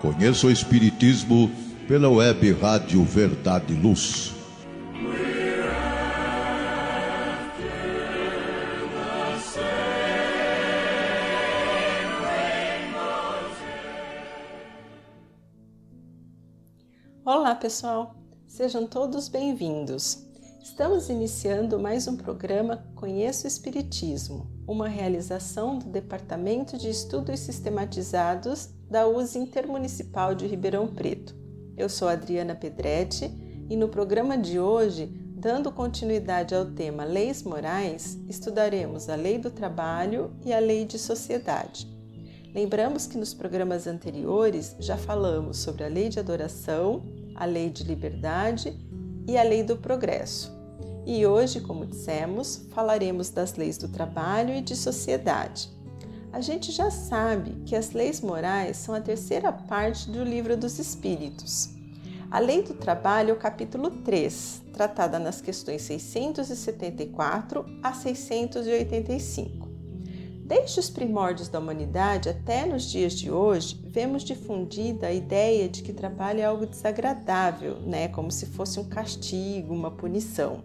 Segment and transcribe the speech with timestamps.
[0.00, 1.50] Conheça o Espiritismo
[1.88, 4.34] pela web Rádio Verdade e Luz.
[17.24, 18.14] Olá, pessoal!
[18.46, 20.33] Sejam todos bem-vindos.
[20.64, 28.70] Estamos iniciando mais um programa Conheço o Espiritismo, uma realização do Departamento de Estudos Sistematizados
[28.90, 31.36] da USE Intermunicipal de Ribeirão Preto.
[31.76, 33.30] Eu sou Adriana Pedretti
[33.68, 39.50] e no programa de hoje, dando continuidade ao tema Leis Morais, estudaremos a Lei do
[39.50, 41.86] Trabalho e a Lei de Sociedade.
[42.54, 47.02] Lembramos que nos programas anteriores já falamos sobre a Lei de Adoração,
[47.34, 48.74] a Lei de Liberdade
[49.28, 50.53] e a Lei do Progresso.
[51.06, 55.68] E hoje, como dissemos, falaremos das leis do trabalho e de sociedade.
[56.32, 60.78] A gente já sabe que as leis morais são a terceira parte do Livro dos
[60.78, 61.68] Espíritos.
[62.30, 69.68] A Lei do Trabalho é o capítulo 3, tratada nas questões 674 a 685.
[70.44, 75.82] Desde os primórdios da humanidade até nos dias de hoje, vemos difundida a ideia de
[75.82, 78.08] que trabalho é algo desagradável, né?
[78.08, 80.64] como se fosse um castigo, uma punição.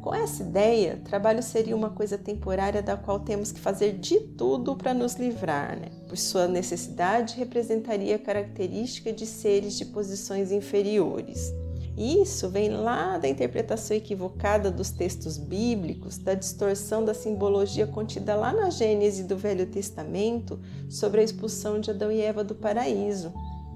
[0.00, 4.74] Com essa ideia, trabalho seria uma coisa temporária da qual temos que fazer de tudo
[4.74, 5.88] para nos livrar, né?
[6.08, 11.52] pois sua necessidade representaria a característica de seres de posições inferiores.
[11.98, 18.54] Isso vem lá da interpretação equivocada dos textos bíblicos, da distorção da simbologia contida lá
[18.54, 23.30] na Gênese do Velho Testamento sobre a expulsão de Adão e Eva do paraíso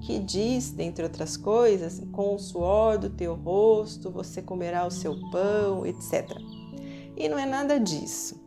[0.05, 5.19] que diz, dentre outras coisas, com o suor do teu rosto você comerá o seu
[5.31, 6.29] pão, etc.
[7.17, 8.43] E não é nada disso.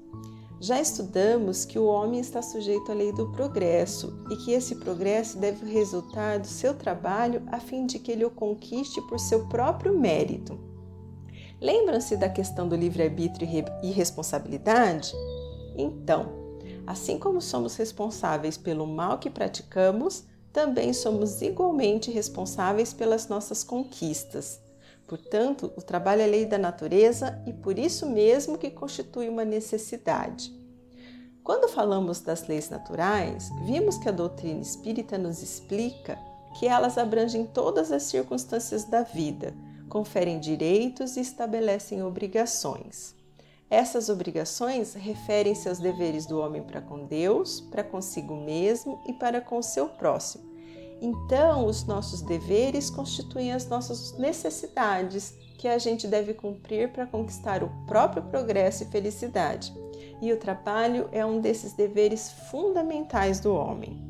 [0.61, 5.39] Já estudamos que o homem está sujeito à lei do progresso e que esse progresso
[5.39, 9.97] deve resultar do seu trabalho a fim de que ele o conquiste por seu próprio
[9.99, 10.59] mérito.
[11.61, 13.49] Lembram-se da questão do livre-arbítrio
[13.83, 15.13] e responsabilidade?
[15.77, 16.33] Então,
[16.87, 20.25] assim como somos responsáveis pelo mal que praticamos,
[20.59, 24.61] também somos igualmente responsáveis pelas nossas conquistas.
[25.07, 30.53] Portanto, o trabalho é lei da natureza e por isso mesmo que constitui uma necessidade.
[31.45, 36.19] Quando falamos das leis naturais, vimos que a doutrina espírita nos explica
[36.59, 39.55] que elas abrangem todas as circunstâncias da vida,
[39.89, 43.15] conferem direitos e estabelecem obrigações.
[43.71, 49.41] Essas obrigações referem-se aos deveres do homem para com Deus, para consigo mesmo e para
[49.41, 50.48] com o seu próximo.
[51.01, 57.63] Então, os nossos deveres constituem as nossas necessidades que a gente deve cumprir para conquistar
[57.63, 59.73] o próprio progresso e felicidade.
[60.21, 64.09] E o trabalho é um desses deveres fundamentais do homem.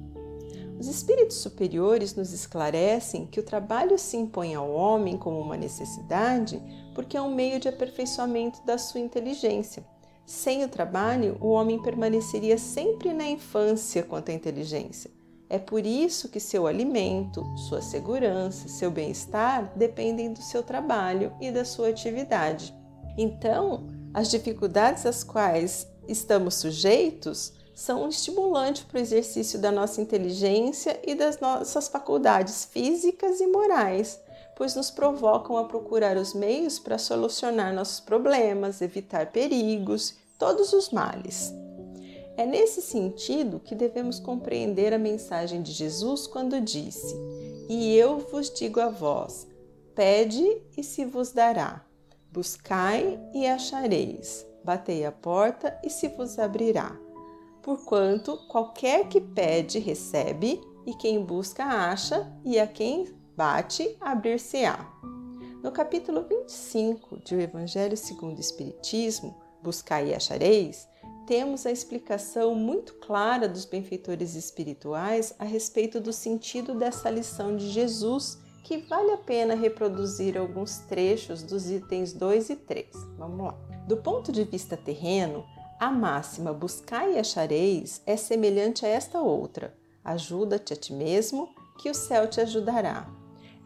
[0.79, 6.63] Os espíritos superiores nos esclarecem que o trabalho se impõe ao homem como uma necessidade
[6.95, 9.85] porque é um meio de aperfeiçoamento da sua inteligência.
[10.25, 15.18] Sem o trabalho, o homem permaneceria sempre na infância quanto à inteligência.
[15.51, 21.51] É por isso que seu alimento, sua segurança, seu bem-estar dependem do seu trabalho e
[21.51, 22.75] da sua atividade.
[23.17, 30.01] Então, as dificuldades às quais estamos sujeitos são um estimulante para o exercício da nossa
[30.01, 34.21] inteligência e das nossas faculdades físicas e morais,
[34.57, 40.91] pois nos provocam a procurar os meios para solucionar nossos problemas, evitar perigos, todos os
[40.91, 41.55] males.
[42.39, 47.15] É nesse sentido que devemos compreender a mensagem de Jesus quando disse:
[47.69, 49.47] E eu vos digo a vós:
[49.95, 51.85] pede e se vos dará,
[52.33, 56.99] buscai e achareis, batei a porta e se vos abrirá
[57.69, 64.91] porquanto qualquer que pede recebe, e quem busca acha, e a quem bate abrir-se-á.
[65.63, 70.89] No capítulo 25 de O Evangelho segundo o Espiritismo, Buscai e achareis,
[71.29, 77.69] temos a explicação muito clara dos benfeitores espirituais a respeito do sentido dessa lição de
[77.69, 82.87] Jesus, que vale a pena reproduzir alguns trechos dos itens 2 e 3.
[83.19, 83.55] Vamos lá.
[83.87, 85.45] Do ponto de vista terreno,
[85.79, 91.91] a máxima buscai e achareis é semelhante a esta outra: ajuda-te a ti mesmo, que
[91.91, 93.18] o céu te ajudará.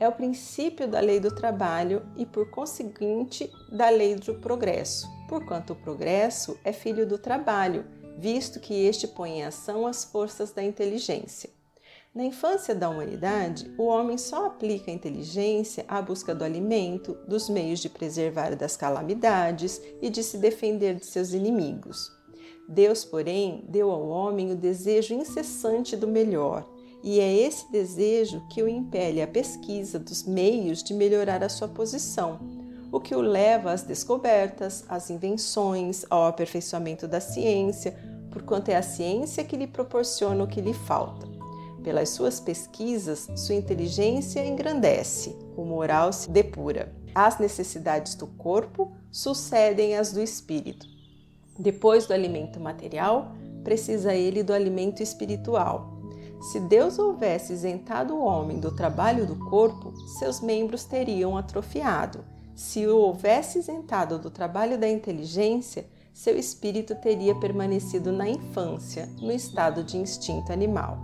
[0.02, 5.74] É o princípio da lei do trabalho e, por conseguinte, da lei do progresso, porquanto
[5.74, 7.84] o progresso é filho do trabalho,
[8.18, 11.50] visto que este põe em ação as forças da inteligência.
[12.12, 17.48] Na infância da humanidade, o homem só aplica a inteligência à busca do alimento, dos
[17.48, 22.10] meios de preservar das calamidades e de se defender de seus inimigos.
[22.68, 26.68] Deus, porém, deu ao homem o desejo incessante do melhor,
[27.02, 31.66] e é esse desejo que o impele à pesquisa dos meios de melhorar a sua
[31.66, 32.38] posição,
[32.92, 37.96] o que o leva às descobertas, às invenções, ao aperfeiçoamento da ciência,
[38.30, 41.26] porquanto é a ciência que lhe proporciona o que lhe falta.
[41.82, 46.94] Pelas suas pesquisas, sua inteligência engrandece, o moral se depura.
[47.14, 50.86] As necessidades do corpo sucedem às do espírito.
[51.58, 53.32] Depois do alimento material,
[53.64, 56.01] precisa ele do alimento espiritual.
[56.42, 62.24] Se Deus houvesse isentado o homem do trabalho do corpo, seus membros teriam atrofiado.
[62.56, 69.30] Se o houvesse isentado do trabalho da inteligência, seu espírito teria permanecido na infância, no
[69.30, 70.98] estado de instinto animal.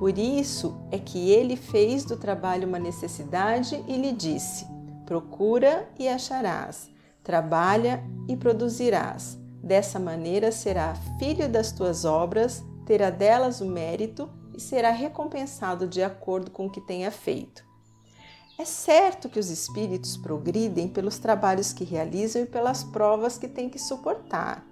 [0.00, 4.66] Por isso é que ele fez do trabalho uma necessidade e lhe disse:
[5.06, 6.90] Procura e acharás,
[7.22, 9.38] trabalha e produzirás.
[9.62, 16.02] Dessa maneira será filho das tuas obras, terá delas o mérito e será recompensado de
[16.02, 17.64] acordo com o que tenha feito.
[18.58, 23.68] É certo que os espíritos progridem pelos trabalhos que realizam e pelas provas que têm
[23.68, 24.64] que suportar.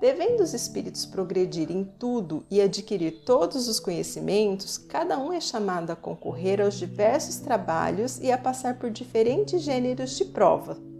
[0.00, 5.90] Devendo os espíritos progredir em tudo e adquirir todos os conhecimentos, cada um é chamado
[5.90, 10.91] a concorrer aos diversos trabalhos e a passar por diferentes gêneros de prova.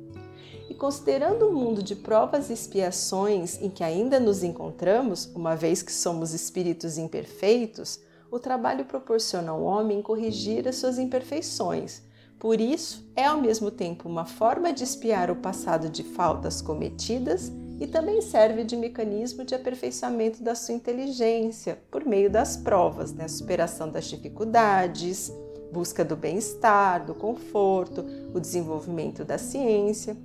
[0.83, 5.93] Considerando o mundo de provas e expiações em que ainda nos encontramos, uma vez que
[5.93, 12.03] somos espíritos imperfeitos, o trabalho proporciona ao homem corrigir as suas imperfeições.
[12.37, 17.53] Por isso, é ao mesmo tempo uma forma de espiar o passado de faltas cometidas
[17.79, 23.29] e também serve de mecanismo de aperfeiçoamento da sua inteligência por meio das provas, né?
[23.29, 25.33] superação das dificuldades,
[25.73, 28.05] busca do bem-estar, do conforto,
[28.35, 30.17] o desenvolvimento da ciência.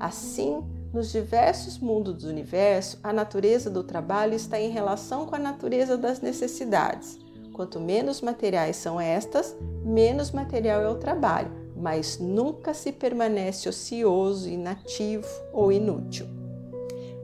[0.00, 5.38] Assim, nos diversos mundos do universo, a natureza do trabalho está em relação com a
[5.38, 7.18] natureza das necessidades.
[7.52, 9.54] Quanto menos materiais são estas,
[9.84, 16.26] menos material é o trabalho, mas nunca se permanece ocioso, inativo ou inútil.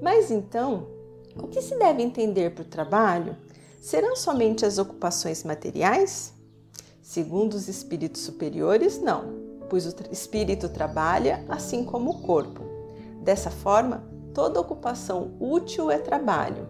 [0.00, 0.86] Mas então,
[1.36, 3.36] o que se deve entender por trabalho?
[3.80, 6.34] Serão somente as ocupações materiais?
[7.10, 9.34] Segundo os espíritos superiores, não,
[9.68, 12.62] pois o espírito trabalha assim como o corpo.
[13.20, 16.68] Dessa forma, toda ocupação útil é trabalho.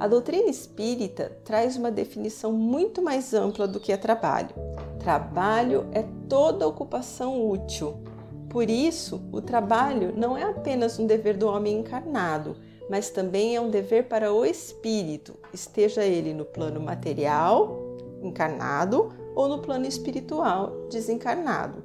[0.00, 4.50] A doutrina espírita traz uma definição muito mais ampla do que é trabalho.
[4.98, 8.02] Trabalho é toda ocupação útil,
[8.48, 12.56] por isso, o trabalho não é apenas um dever do homem encarnado,
[12.90, 17.90] mas também é um dever para o espírito, esteja ele no plano material,
[18.22, 21.82] encarnado, ou no plano espiritual, desencarnado.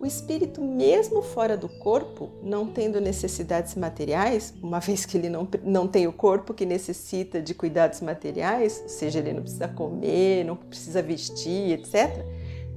[0.00, 5.46] O espírito, mesmo fora do corpo, não tendo necessidades materiais, uma vez que ele não,
[5.62, 10.44] não tem o corpo que necessita de cuidados materiais, ou seja, ele não precisa comer,
[10.44, 12.24] não precisa vestir, etc.,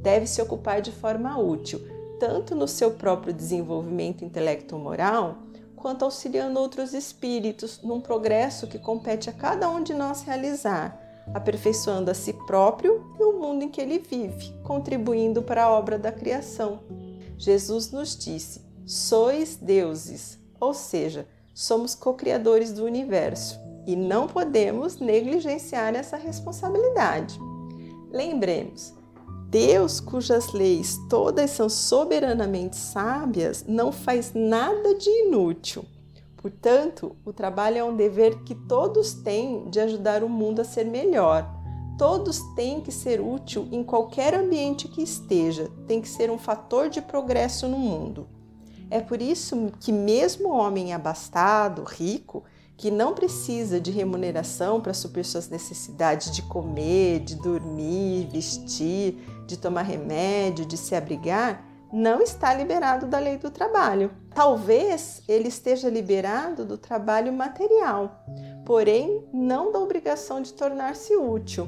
[0.01, 1.79] deve se ocupar de forma útil
[2.19, 5.37] tanto no seu próprio desenvolvimento intelecto-moral,
[5.75, 11.00] quanto auxiliando outros espíritos num progresso que compete a cada um de nós realizar,
[11.33, 15.97] aperfeiçoando a si próprio e o mundo em que ele vive, contribuindo para a obra
[15.97, 16.79] da criação.
[17.37, 25.95] Jesus nos disse: sois deuses, ou seja, somos co-criadores do universo e não podemos negligenciar
[25.95, 27.39] essa responsabilidade.
[28.11, 28.93] Lembremos,
[29.49, 35.83] Deus, cujas leis todas são soberanamente sábias, não faz nada de inútil.
[36.41, 40.85] Portanto, o trabalho é um dever que todos têm de ajudar o mundo a ser
[40.85, 41.47] melhor.
[41.97, 46.89] Todos têm que ser útil em qualquer ambiente que esteja, tem que ser um fator
[46.89, 48.27] de progresso no mundo.
[48.89, 52.43] É por isso que, mesmo o homem abastado, rico,
[52.75, 59.55] que não precisa de remuneração para suprir suas necessidades de comer, de dormir, vestir, de
[59.55, 64.11] tomar remédio, de se abrigar, não está liberado da lei do trabalho.
[64.33, 68.23] Talvez ele esteja liberado do trabalho material,
[68.65, 71.67] porém não da obrigação de tornar-se útil,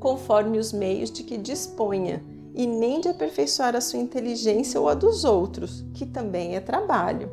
[0.00, 2.22] conforme os meios de que disponha,
[2.54, 7.30] e nem de aperfeiçoar a sua inteligência ou a dos outros, que também é trabalho.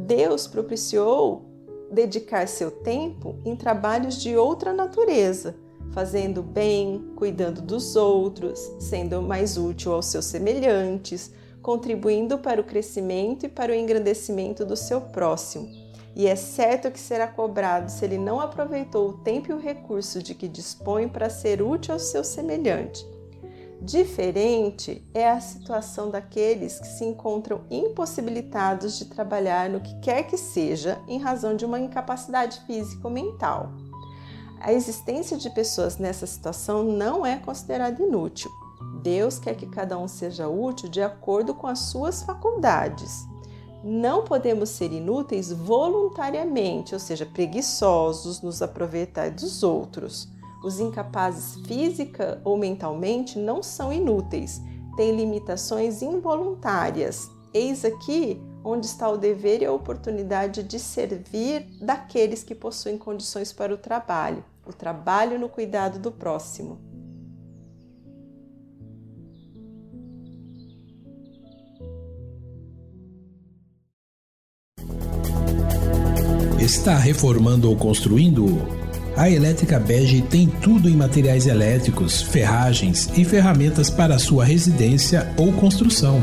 [0.00, 1.46] Deus propiciou
[1.90, 5.56] dedicar seu tempo em trabalhos de outra natureza,
[5.94, 11.32] fazendo bem, cuidando dos outros, sendo mais útil aos seus semelhantes,
[11.62, 15.66] contribuindo para o crescimento e para o engrandecimento do seu próximo.
[16.16, 20.22] E é certo que será cobrado se ele não aproveitou o tempo e o recurso
[20.22, 23.06] de que dispõe para ser útil ao seu semelhante.
[23.80, 30.36] Diferente é a situação daqueles que se encontram impossibilitados de trabalhar no que quer que
[30.36, 33.72] seja em razão de uma incapacidade física ou mental.
[34.64, 38.50] A existência de pessoas nessa situação não é considerada inútil.
[39.02, 43.26] Deus quer que cada um seja útil de acordo com as suas faculdades.
[43.84, 50.26] Não podemos ser inúteis voluntariamente, ou seja, preguiçosos, nos aproveitar dos outros.
[50.64, 54.62] Os incapazes física ou mentalmente não são inúteis,
[54.96, 57.30] têm limitações involuntárias.
[57.52, 63.52] Eis aqui onde está o dever e a oportunidade de servir daqueles que possuem condições
[63.52, 66.78] para o trabalho, o trabalho no cuidado do próximo.
[76.58, 78.46] Está reformando ou construindo?
[79.16, 85.52] A Elétrica Bege tem tudo em materiais elétricos, ferragens e ferramentas para sua residência ou
[85.52, 86.22] construção.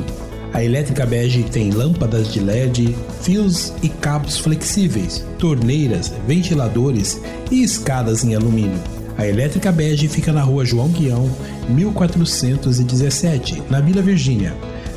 [0.53, 8.25] A Elétrica Bege tem lâmpadas de LED, fios e cabos flexíveis, torneiras, ventiladores e escadas
[8.25, 8.77] em alumínio.
[9.17, 11.31] A Elétrica Bege fica na rua João Guião,
[11.69, 14.53] 1417, na Vila Virgínia.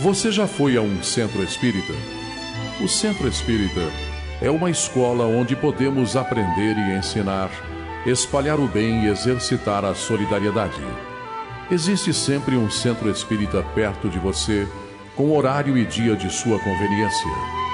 [0.00, 1.94] Você já foi a um centro espírita?
[2.82, 3.80] O centro espírita
[4.42, 7.50] é uma escola onde podemos aprender e ensinar,
[8.04, 10.82] espalhar o bem e exercitar a solidariedade.
[11.70, 14.68] Existe sempre um centro espírita perto de você,
[15.16, 17.65] com horário e dia de sua conveniência.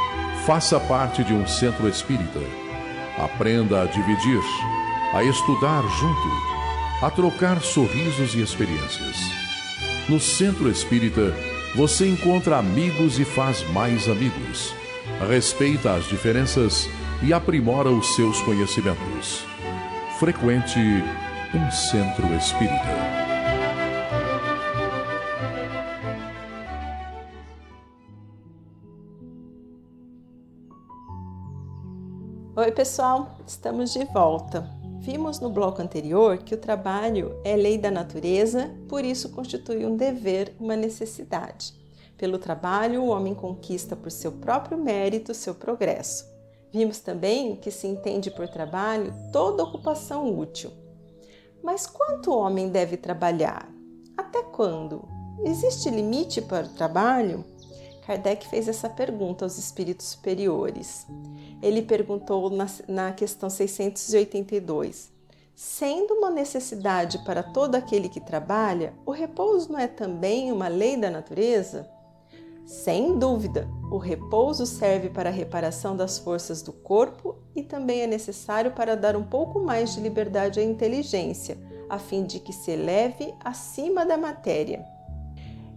[0.47, 2.41] Faça parte de um centro espírita.
[3.19, 4.43] Aprenda a dividir,
[5.15, 9.17] a estudar junto, a trocar sorrisos e experiências.
[10.09, 11.35] No centro espírita,
[11.75, 14.75] você encontra amigos e faz mais amigos
[15.27, 16.89] respeita as diferenças
[17.23, 19.45] e aprimora os seus conhecimentos.
[20.19, 20.79] Frequente
[21.55, 23.22] um centro espírita.
[32.63, 34.71] Oi, pessoal, estamos de volta.
[35.01, 39.97] Vimos no bloco anterior que o trabalho é lei da natureza, por isso constitui um
[39.97, 41.75] dever, uma necessidade.
[42.17, 46.25] Pelo trabalho, o homem conquista por seu próprio mérito seu progresso.
[46.73, 50.71] Vimos também que se entende por trabalho toda ocupação útil.
[51.65, 53.69] Mas quanto o homem deve trabalhar?
[54.17, 55.09] Até quando?
[55.45, 57.45] Existe limite para o trabalho?
[58.07, 61.07] Kardec fez essa pergunta aos espíritos superiores.
[61.63, 65.13] Ele perguntou na, na questão 682.
[65.55, 70.97] Sendo uma necessidade para todo aquele que trabalha, o repouso não é também uma lei
[70.97, 71.89] da natureza?
[72.65, 78.07] Sem dúvida, o repouso serve para a reparação das forças do corpo e também é
[78.07, 82.71] necessário para dar um pouco mais de liberdade à inteligência, a fim de que se
[82.71, 84.85] eleve acima da matéria.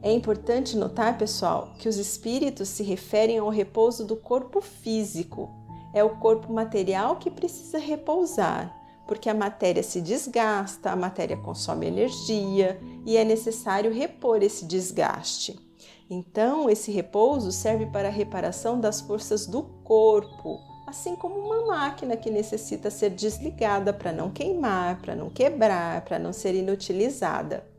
[0.06, 5.50] É importante notar, pessoal, que os espíritos se referem ao repouso do corpo físico.
[5.96, 8.72] É o corpo material que precisa repousar,
[9.08, 15.60] porque a matéria se desgasta, a matéria consome energia e é necessário repor esse desgaste.
[16.08, 22.16] Então, esse repouso serve para a reparação das forças do corpo, assim como uma máquina
[22.16, 27.74] que necessita ser desligada para não queimar, para não quebrar, para não ser inutilizada.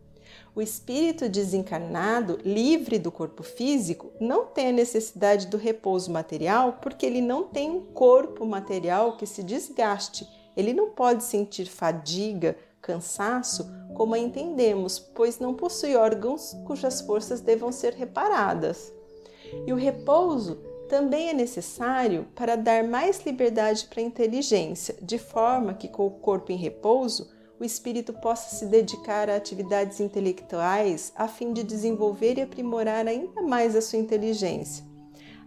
[0.57, 7.05] O espírito desencarnado, livre do corpo físico, não tem a necessidade do repouso material porque
[7.05, 10.27] ele não tem um corpo material que se desgaste.
[10.57, 17.43] Ele não pode sentir fadiga, cansaço como a entendemos, pois não possui órgãos cujas forças
[17.43, 18.91] devam ser reparadas.
[19.67, 20.55] E o repouso
[20.89, 26.11] também é necessário para dar mais liberdade para a inteligência, de forma que, com o
[26.11, 32.39] corpo em repouso, o espírito possa se dedicar a atividades intelectuais a fim de desenvolver
[32.39, 34.85] e aprimorar ainda mais a sua inteligência.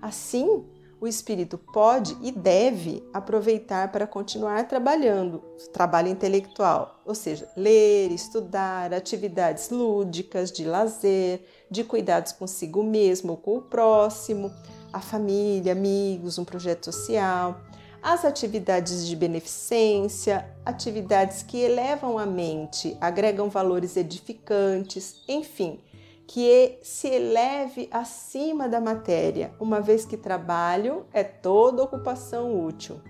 [0.01, 0.66] Assim,
[1.01, 8.94] o espírito pode e deve aproveitar para continuar trabalhando, trabalho intelectual, ou seja, ler, estudar,
[8.94, 14.51] atividades lúdicas, de lazer, de cuidados consigo mesmo ou com o próximo,
[14.92, 17.62] a família, amigos, um projeto social,
[18.01, 25.79] as atividades de beneficência, atividades que elevam a mente, agregam valores edificantes, enfim,
[26.27, 33.01] que se eleve acima da matéria, uma vez que trabalho é toda ocupação útil.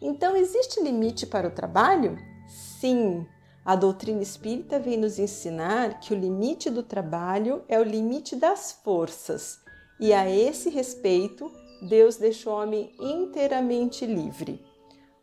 [0.00, 2.16] Então, existe limite para o trabalho?
[2.48, 3.26] Sim,
[3.64, 8.72] a doutrina espírita vem nos ensinar que o limite do trabalho é o limite das
[8.72, 9.60] forças,
[10.00, 14.64] e a esse respeito, Deus deixou o homem inteiramente livre.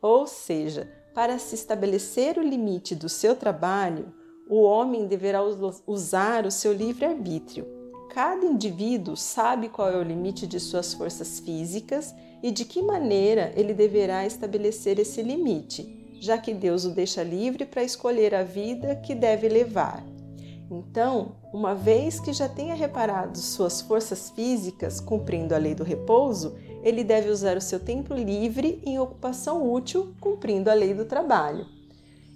[0.01, 4.13] Ou seja, para se estabelecer o limite do seu trabalho,
[4.49, 5.41] o homem deverá
[5.85, 7.65] usar o seu livre-arbítrio.
[8.09, 13.51] Cada indivíduo sabe qual é o limite de suas forças físicas e de que maneira
[13.55, 18.95] ele deverá estabelecer esse limite, já que Deus o deixa livre para escolher a vida
[18.95, 20.03] que deve levar.
[20.69, 26.55] Então, uma vez que já tenha reparado suas forças físicas cumprindo a lei do repouso,
[26.83, 31.65] ele deve usar o seu tempo livre em ocupação útil, cumprindo a lei do trabalho.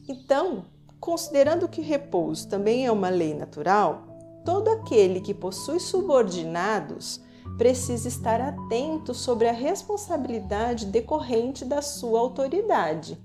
[0.07, 0.65] Então,
[0.99, 4.07] considerando que o repouso também é uma lei natural,
[4.45, 7.21] todo aquele que possui subordinados
[7.57, 13.19] precisa estar atento sobre a responsabilidade decorrente da sua autoridade.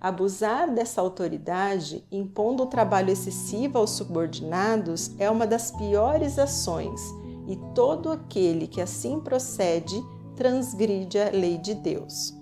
[0.00, 6.98] Abusar dessa autoridade, impondo o trabalho excessivo aos subordinados, é uma das piores ações,
[7.46, 10.02] e todo aquele que assim procede
[10.34, 12.34] transgride a lei de Deus.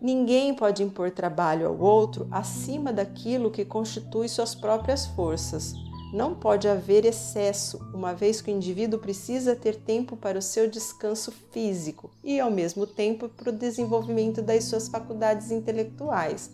[0.00, 5.74] Ninguém pode impor trabalho ao outro acima daquilo que constitui suas próprias forças.
[6.12, 10.68] Não pode haver excesso, uma vez que o indivíduo precisa ter tempo para o seu
[10.68, 16.50] descanso físico e, ao mesmo tempo, para o desenvolvimento das suas faculdades intelectuais.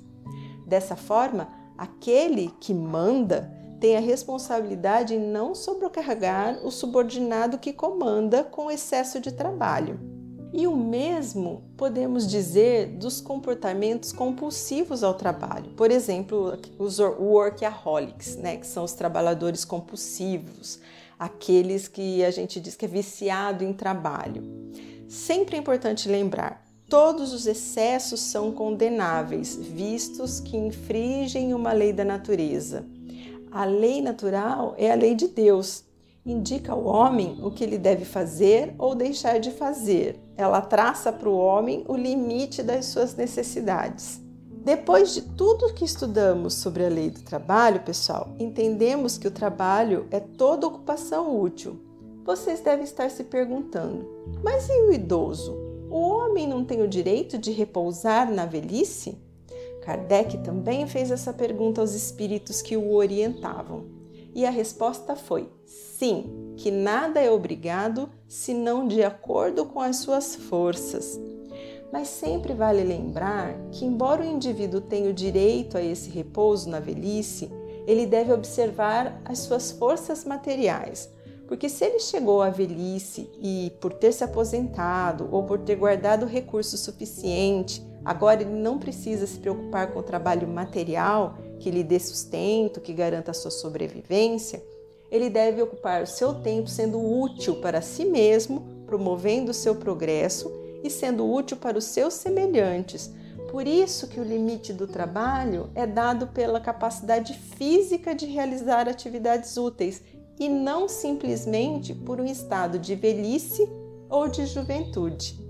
[0.73, 8.43] Dessa forma, aquele que manda tem a responsabilidade em não sobrecarregar o subordinado que comanda
[8.43, 10.01] com excesso de trabalho.
[10.51, 15.73] E o mesmo podemos dizer dos comportamentos compulsivos ao trabalho.
[15.73, 20.81] Por exemplo, os workaholics, né, que são os trabalhadores compulsivos,
[21.19, 24.43] aqueles que a gente diz que é viciado em trabalho.
[25.07, 26.62] Sempre é importante lembrar,
[26.93, 32.85] todos os excessos são condenáveis, vistos que infringem uma lei da natureza.
[33.51, 35.85] A lei natural é a lei de Deus,
[36.27, 40.21] indica ao homem o que ele deve fazer ou deixar de fazer.
[40.37, 44.21] Ela traça para o homem o limite das suas necessidades.
[44.63, 50.07] Depois de tudo que estudamos sobre a lei do trabalho, pessoal, entendemos que o trabalho
[50.11, 51.81] é toda ocupação útil.
[52.23, 54.07] Vocês devem estar se perguntando:
[54.45, 55.62] mas e o idoso?
[55.93, 59.19] O homem não tem o direito de repousar na velhice?
[59.83, 63.85] Kardec também fez essa pergunta aos espíritos que o orientavam.
[64.35, 70.35] E a resposta foi: sim, que nada é obrigado senão de acordo com as suas
[70.35, 71.21] forças.
[71.93, 76.81] Mas sempre vale lembrar que, embora o indivíduo tenha o direito a esse repouso na
[76.81, 77.51] velhice,
[77.87, 81.13] ele deve observar as suas forças materiais,
[81.53, 86.25] porque se ele chegou à velhice e, por ter se aposentado ou por ter guardado
[86.25, 92.01] recurso suficiente, agora ele não precisa se preocupar com o trabalho material, que lhe dê
[92.01, 94.65] sustento, que garanta a sua sobrevivência,
[95.11, 100.51] ele deve ocupar o seu tempo sendo útil para si mesmo, promovendo o seu progresso
[100.83, 103.13] e sendo útil para os seus semelhantes.
[103.51, 109.59] Por isso que o limite do trabalho é dado pela capacidade física de realizar atividades
[109.59, 110.01] úteis
[110.43, 113.71] e não simplesmente por um estado de velhice
[114.11, 115.41] ou de juventude.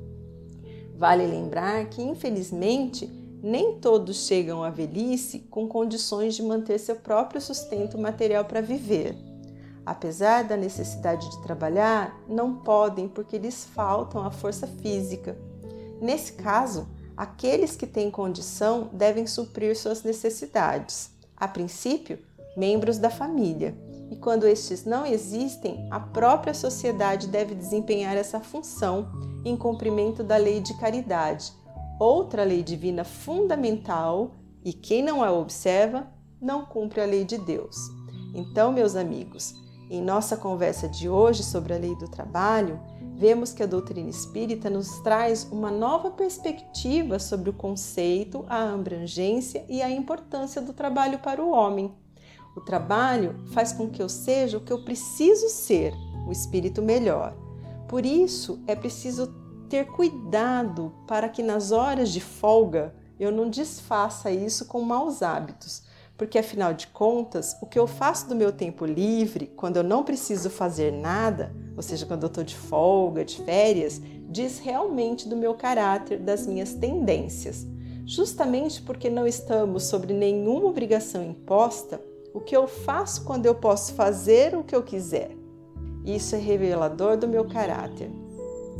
[0.99, 3.07] Vale lembrar que, infelizmente,
[3.43, 9.17] nem todos chegam à velhice com condições de manter seu próprio sustento material para viver.
[9.85, 15.39] Apesar da necessidade de trabalhar, não podem porque lhes faltam a força física.
[16.03, 21.11] Nesse caso, aqueles que têm condição devem suprir suas necessidades.
[21.35, 22.19] A princípio,
[22.55, 23.75] membros da família.
[24.13, 29.11] E quando estes não existem, a própria sociedade deve desempenhar essa função
[29.43, 31.51] em cumprimento da lei de caridade,
[31.99, 36.07] outra lei divina fundamental e quem não a observa
[36.39, 37.75] não cumpre a lei de Deus.
[38.35, 39.55] Então, meus amigos,
[39.89, 42.79] em nossa conversa de hoje sobre a lei do trabalho,
[43.17, 49.65] vemos que a doutrina espírita nos traz uma nova perspectiva sobre o conceito, a abrangência
[49.71, 52.02] e a importância do trabalho para o homem.
[52.55, 55.95] O trabalho faz com que eu seja o que eu preciso ser,
[56.27, 57.35] o espírito melhor.
[57.89, 59.35] Por isso, é preciso
[59.69, 65.83] ter cuidado para que nas horas de folga eu não desfaça isso com maus hábitos,
[66.17, 70.05] porque afinal de contas, o que eu faço do meu tempo livre, quando eu não
[70.05, 75.37] preciso fazer nada, ou seja, quando eu estou de folga, de férias, diz realmente do
[75.37, 77.67] meu caráter, das minhas tendências.
[78.05, 82.01] Justamente porque não estamos sobre nenhuma obrigação imposta,
[82.35, 85.37] o que eu faço quando eu posso fazer o que eu quiser.
[86.05, 88.11] Isso é revelador do meu caráter.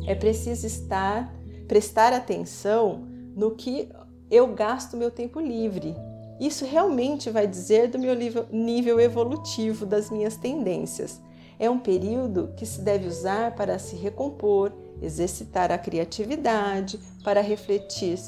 [0.07, 1.33] É preciso estar,
[1.69, 3.89] prestar atenção no que
[4.31, 5.95] eu gasto meu tempo livre.
[6.41, 8.15] Isso realmente vai dizer do meu
[8.51, 11.21] nível evolutivo das minhas tendências.
[11.59, 18.19] É um período que se deve usar para se recompor, exercitar a criatividade, para refletir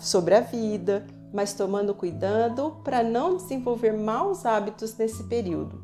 [0.00, 5.82] sobre a vida, mas tomando cuidado para não desenvolver maus hábitos nesse período.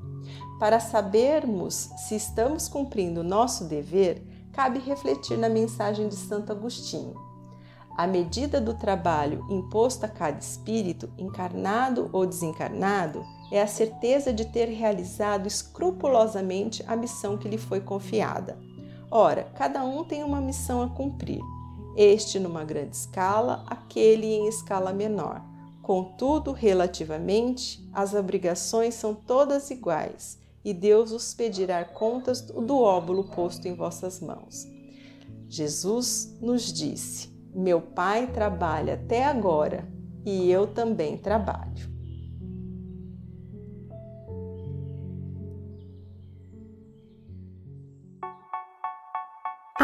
[0.59, 7.15] Para sabermos se estamos cumprindo nosso dever, cabe refletir na mensagem de Santo Agostinho.
[7.97, 14.47] A medida do trabalho imposto a cada espírito, encarnado ou desencarnado, é a certeza de
[14.47, 18.59] ter realizado escrupulosamente a missão que lhe foi confiada.
[19.11, 21.41] Ora, cada um tem uma missão a cumprir
[21.97, 25.43] este numa grande escala, aquele em escala menor.
[25.83, 33.69] Contudo, relativamente, as obrigações são todas iguais, e Deus os pedirá contas do óbolo posto
[33.69, 34.67] em vossas mãos.
[35.49, 39.87] Jesus nos disse: Meu Pai trabalha até agora,
[40.25, 41.94] e eu também trabalho.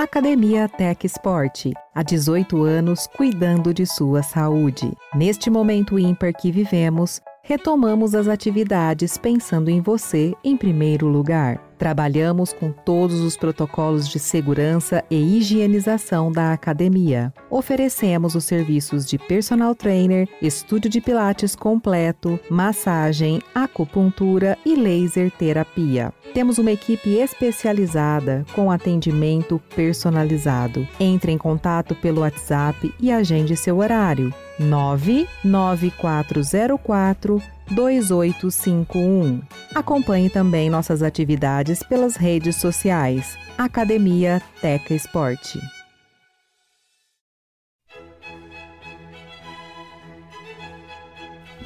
[0.03, 4.97] Academia Tech Sport, há 18 anos cuidando de sua saúde.
[5.15, 11.70] Neste momento ímpar que vivemos, retomamos as atividades pensando em você em primeiro lugar.
[11.81, 17.33] Trabalhamos com todos os protocolos de segurança e higienização da academia.
[17.49, 26.13] Oferecemos os serviços de personal trainer, estúdio de pilates completo, massagem, acupuntura e laser terapia.
[26.35, 30.87] Temos uma equipe especializada com atendimento personalizado.
[31.01, 34.35] Entre em contato pelo WhatsApp e agende seu horário.
[34.59, 39.41] 99404 2851.
[39.75, 43.39] Acompanhe também nossas atividades pelas redes sociais.
[43.57, 45.61] Academia Teca Esporte.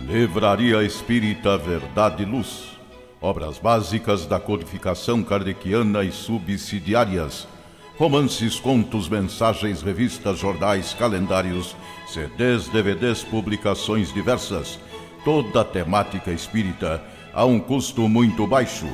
[0.07, 2.79] Livraria Espírita Verdade e Luz.
[3.21, 7.49] Obras básicas da codificação kardeciana e subsidiárias.
[7.97, 11.75] Romances, contos, mensagens, revistas, jornais, calendários,
[12.07, 14.79] CDs, DVDs, publicações diversas
[15.25, 18.87] toda a temática espírita a um custo muito baixo,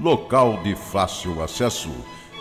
[0.00, 1.90] local de fácil acesso.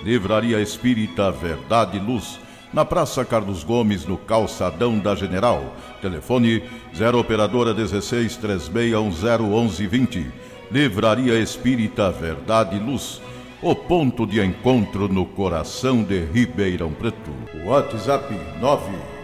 [0.03, 2.39] Livraria Espírita Verdade e Luz,
[2.71, 5.75] na Praça Carlos Gomes, no Calçadão da General.
[6.01, 6.62] Telefone
[6.95, 10.27] 0 Operadora 16 3610
[10.69, 13.19] Livraria Espírita Verdade e Luz,
[13.62, 17.31] o ponto de encontro no coração de Ribeirão Preto.
[17.65, 19.16] WhatsApp 9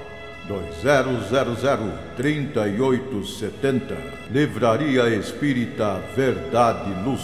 [2.18, 3.96] 3870
[4.30, 7.22] Livraria Espírita Verdade e Luz.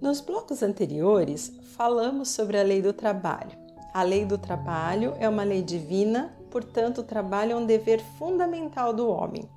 [0.00, 3.56] Nos blocos anteriores, falamos sobre a lei do trabalho.
[3.94, 8.92] A lei do trabalho é uma lei divina, portanto, o trabalho é um dever fundamental
[8.92, 9.48] do homem.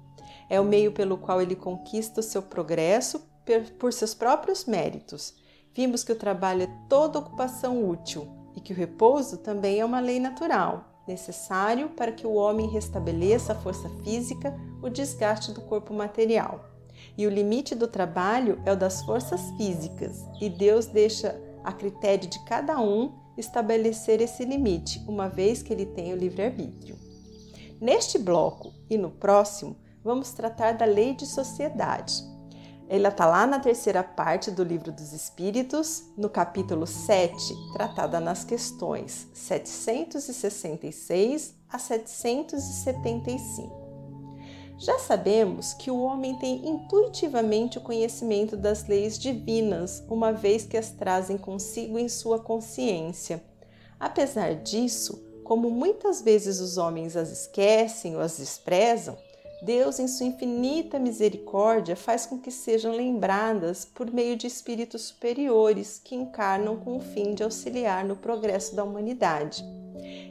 [0.48, 3.26] É o meio pelo qual ele conquista o seu progresso
[3.78, 5.34] por seus próprios méritos.
[5.74, 10.00] Vimos que o trabalho é toda ocupação útil e que o repouso também é uma
[10.00, 15.94] lei natural, necessário para que o homem restabeleça a força física, o desgaste do corpo
[15.94, 16.66] material.
[17.18, 22.28] E o limite do trabalho é o das forças físicas, e Deus deixa a critério
[22.28, 26.98] de cada um estabelecer esse limite, uma vez que ele tem o livre-arbítrio.
[27.80, 32.24] Neste bloco e no próximo, vamos tratar da lei de sociedade.
[32.89, 38.45] Ela está lá na terceira parte do Livro dos Espíritos, no capítulo 7, tratada nas
[38.45, 43.86] questões 766 a 775.
[44.80, 50.78] Já sabemos que o homem tem intuitivamente o conhecimento das leis divinas, uma vez que
[50.78, 53.43] as trazem consigo em sua consciência.
[54.00, 59.17] Apesar disso, como muitas vezes os homens as esquecem ou as desprezam,
[59.62, 66.00] Deus, em sua infinita misericórdia, faz com que sejam lembradas por meio de espíritos superiores
[66.04, 69.65] que encarnam com o fim de auxiliar no progresso da humanidade.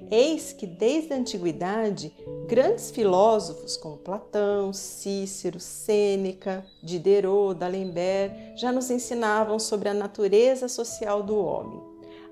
[0.09, 2.15] Eis que, desde a antiguidade,
[2.47, 11.25] grandes filósofos como Platão, Cícero, Sêneca, Diderot, D'Alembert já nos ensinavam sobre a natureza social
[11.25, 11.83] do homem.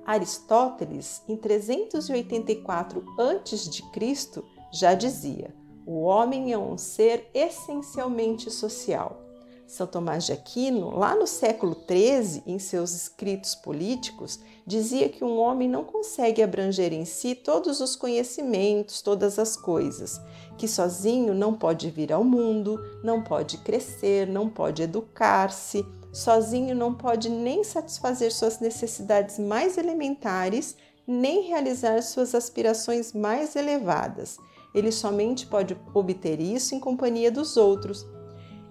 [0.07, 9.21] Aristóteles, em 384 a.C., já dizia: o homem é um ser essencialmente social.
[9.67, 15.39] São Tomás de Aquino, lá no século XIII, em seus escritos políticos, dizia que um
[15.39, 20.21] homem não consegue abranger em si todos os conhecimentos, todas as coisas,
[20.57, 26.95] que sozinho não pode vir ao mundo, não pode crescer, não pode educar-se, sozinho não
[26.95, 34.39] pode nem satisfazer suas necessidades mais elementares, nem realizar suas aspirações mais elevadas.
[34.75, 38.05] Ele somente pode obter isso em companhia dos outros.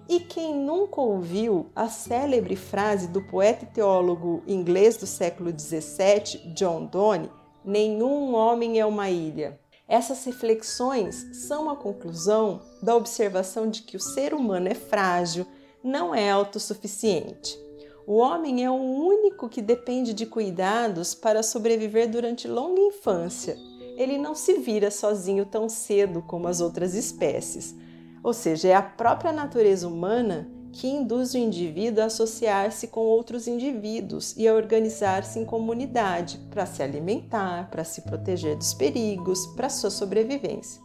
[0.08, 6.52] E quem nunca ouviu a célebre frase do poeta e teólogo inglês do século XVII,
[6.54, 7.30] John Donne,
[7.64, 9.58] nenhum homem é uma ilha.
[9.88, 15.46] Essas reflexões são a conclusão da observação de que o ser humano é frágil,
[15.82, 17.58] não é autossuficiente.
[18.06, 23.56] O homem é o único que depende de cuidados para sobreviver durante longa infância.
[23.96, 27.74] Ele não se vira sozinho tão cedo como as outras espécies.
[28.22, 33.46] Ou seja, é a própria natureza humana que induz o indivíduo a associar-se com outros
[33.46, 39.68] indivíduos e a organizar-se em comunidade para se alimentar, para se proteger dos perigos, para
[39.68, 40.82] sua sobrevivência.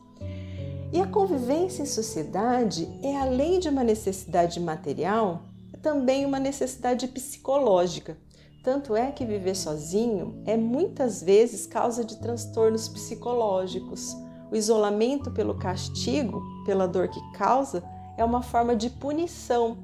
[0.94, 5.44] E a convivência em sociedade é, além de uma necessidade material,
[5.82, 8.18] também uma necessidade psicológica.
[8.64, 14.16] Tanto é que viver sozinho é muitas vezes causa de transtornos psicológicos.
[14.52, 17.84] O isolamento pelo castigo, pela dor que causa,
[18.18, 19.78] é uma forma de punição.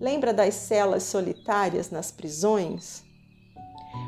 [0.00, 3.04] Lembra das celas solitárias nas prisões?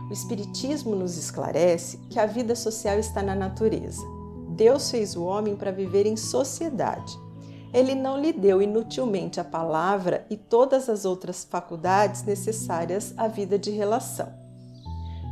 [0.08, 4.02] O Espiritismo nos esclarece que a vida social está na natureza.
[4.56, 7.12] Deus fez o homem para viver em sociedade.
[7.74, 13.58] Ele não lhe deu inutilmente a palavra e todas as outras faculdades necessárias à vida
[13.58, 14.32] de relação.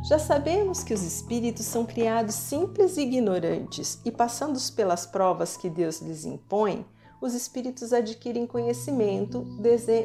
[0.09, 5.69] Já sabemos que os espíritos são criados simples e ignorantes, e passando pelas provas que
[5.69, 6.85] Deus lhes impõe,
[7.21, 9.45] os espíritos adquirem conhecimento,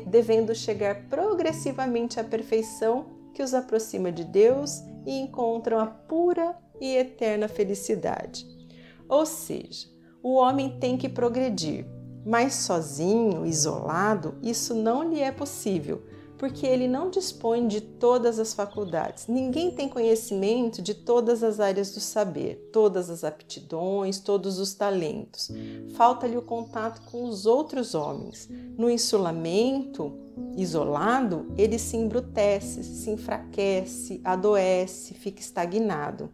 [0.06, 6.94] devendo chegar progressivamente à perfeição que os aproxima de Deus e encontram a pura e
[6.94, 8.46] eterna felicidade.
[9.08, 9.88] Ou seja,
[10.22, 11.84] o homem tem que progredir,
[12.24, 16.02] mas sozinho, isolado, isso não lhe é possível,
[16.38, 19.26] porque ele não dispõe de todas as faculdades.
[19.26, 25.50] Ninguém tem conhecimento de todas as áreas do saber, todas as aptidões, todos os talentos.
[25.94, 28.48] Falta-lhe o contato com os outros homens.
[28.76, 30.16] No insulamento,
[30.56, 36.30] isolado, ele se embrutece, se enfraquece, adoece, fica estagnado.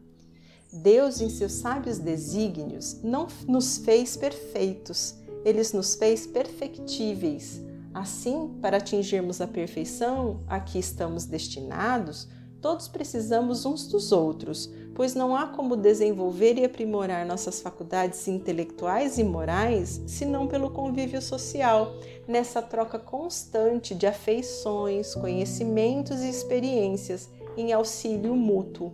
[0.71, 7.63] Deus, em seus sábios desígnios, não nos fez perfeitos, ele nos fez perfectíveis
[7.95, 12.27] Assim, para atingirmos a perfeição a que estamos destinados,
[12.61, 19.17] todos precisamos uns dos outros, pois não há como desenvolver e aprimorar nossas faculdades intelectuais
[19.17, 21.95] e morais senão pelo convívio social,
[22.27, 28.93] nessa troca constante de afeições, conhecimentos e experiências em auxílio mútuo.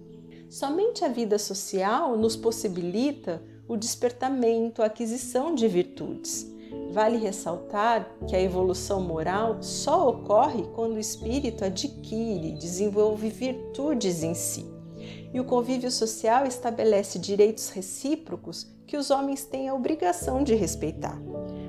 [0.50, 6.52] Somente a vida social nos possibilita o despertamento, a aquisição de virtudes.
[6.90, 14.34] Vale ressaltar que a evolução moral só ocorre quando o espírito adquire, desenvolve virtudes em
[14.34, 14.66] si.
[15.32, 21.22] E o convívio social estabelece direitos recíprocos que os homens têm a obrigação de respeitar.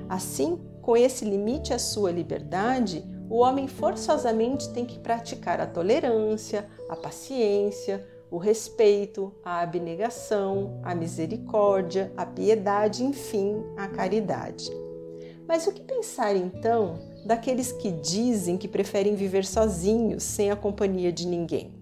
[0.08, 6.68] Assim, com esse limite à sua liberdade, o homem forçosamente tem que praticar a tolerância,
[6.88, 14.70] a paciência, o respeito, a abnegação, a misericórdia, a piedade, enfim, a caridade.
[15.46, 21.12] Mas o que pensar então daqueles que dizem que preferem viver sozinhos, sem a companhia
[21.12, 21.74] de ninguém?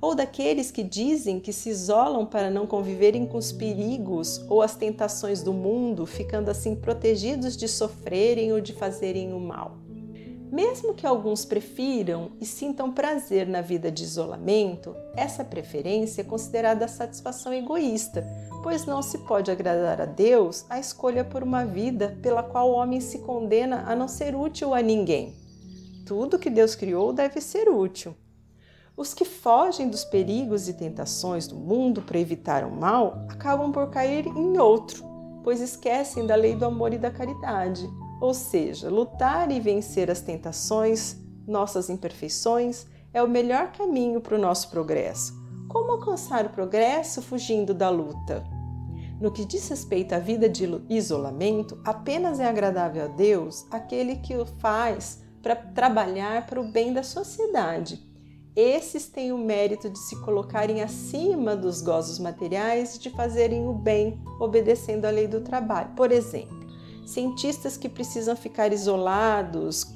[0.00, 4.74] Ou daqueles que dizem que se isolam para não conviverem com os perigos ou as
[4.74, 9.81] tentações do mundo, ficando assim protegidos de sofrerem ou de fazerem o mal?
[10.52, 16.86] Mesmo que alguns prefiram e sintam prazer na vida de isolamento, essa preferência é considerada
[16.86, 18.22] satisfação egoísta,
[18.62, 22.74] pois não se pode agradar a Deus a escolha por uma vida pela qual o
[22.74, 25.34] homem se condena a não ser útil a ninguém.
[26.04, 28.14] Tudo que Deus criou deve ser útil.
[28.94, 33.88] Os que fogem dos perigos e tentações do mundo para evitar o mal acabam por
[33.88, 35.02] cair em outro,
[35.42, 37.88] pois esquecem da lei do amor e da caridade.
[38.22, 44.40] Ou seja, lutar e vencer as tentações, nossas imperfeições, é o melhor caminho para o
[44.40, 45.34] nosso progresso.
[45.68, 48.44] Como alcançar o progresso fugindo da luta?
[49.20, 54.36] No que diz respeito à vida de isolamento, apenas é agradável a Deus aquele que
[54.36, 58.00] o faz para trabalhar para o bem da sociedade.
[58.54, 63.72] Esses têm o mérito de se colocarem acima dos gozos materiais e de fazerem o
[63.72, 65.90] bem, obedecendo à lei do trabalho.
[65.96, 66.61] Por exemplo,
[67.04, 69.86] cientistas que precisam ficar isolados,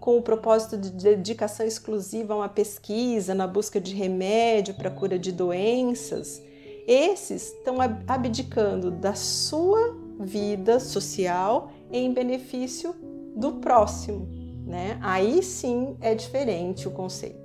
[0.00, 5.18] com o propósito de dedicação exclusiva a uma pesquisa na busca de remédio para cura
[5.18, 6.40] de doenças,
[6.86, 12.94] esses estão abdicando da sua vida social em benefício
[13.34, 14.28] do próximo,
[14.64, 14.96] né?
[15.02, 17.44] Aí sim é diferente o conceito.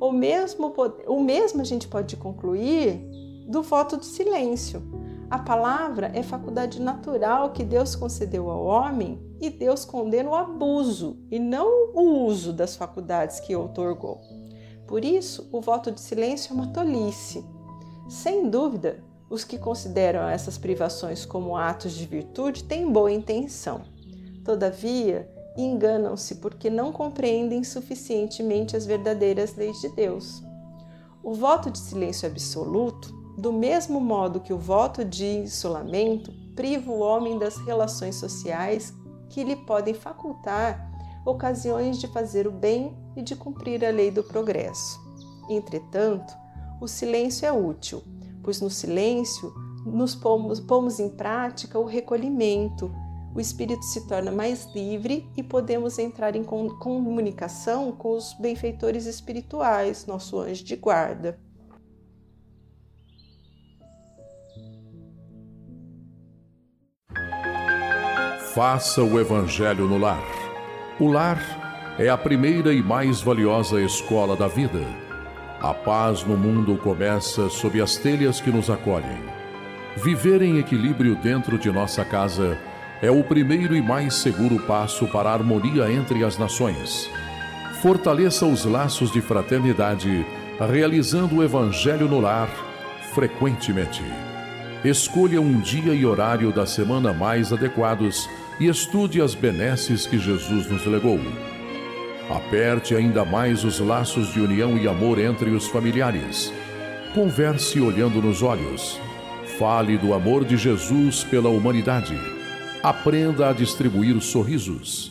[0.00, 0.74] O mesmo,
[1.06, 2.98] o mesmo a gente pode concluir
[3.46, 4.82] do voto de silêncio.
[5.30, 11.16] A palavra é faculdade natural que Deus concedeu ao homem e Deus condena o abuso
[11.30, 14.20] e não o uso das faculdades que outorgou.
[14.86, 17.44] Por isso, o voto de silêncio é uma tolice.
[18.08, 23.82] Sem dúvida, os que consideram essas privações como atos de virtude têm boa intenção.
[24.44, 30.42] Todavia, enganam-se porque não compreendem suficientemente as verdadeiras leis de Deus.
[31.22, 37.00] O voto de silêncio absoluto, do mesmo modo que o voto de isolamento, priva o
[37.00, 38.94] homem das relações sociais
[39.28, 40.90] que lhe podem facultar
[41.26, 45.00] ocasiões de fazer o bem e de cumprir a lei do progresso.
[45.48, 46.34] Entretanto,
[46.80, 48.02] o silêncio é útil,
[48.42, 49.52] pois no silêncio
[49.84, 52.90] nos pomos, pomos em prática o recolhimento,
[53.34, 60.06] o espírito se torna mais livre e podemos entrar em comunicação com os benfeitores espirituais,
[60.06, 61.38] nosso anjo de guarda.
[68.54, 70.22] Faça o Evangelho no lar.
[71.00, 71.40] O lar
[71.98, 74.80] é a primeira e mais valiosa escola da vida.
[75.60, 79.18] A paz no mundo começa sob as telhas que nos acolhem.
[79.96, 82.56] Viver em equilíbrio dentro de nossa casa
[83.02, 87.10] é o primeiro e mais seguro passo para a harmonia entre as nações.
[87.82, 90.24] Fortaleça os laços de fraternidade,
[90.60, 92.48] realizando o Evangelho no lar
[93.16, 94.04] frequentemente.
[94.84, 98.28] Escolha um dia e horário da semana mais adequados
[98.60, 101.20] e estude as benesses que Jesus nos legou.
[102.30, 106.52] Aperte ainda mais os laços de união e amor entre os familiares.
[107.14, 108.98] Converse olhando nos olhos.
[109.58, 112.18] Fale do amor de Jesus pela humanidade
[112.84, 115.10] Aprenda a distribuir sorrisos.